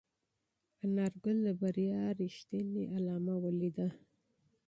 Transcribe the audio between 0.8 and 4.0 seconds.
انارګل د بریا رښتینې نښه ولیده.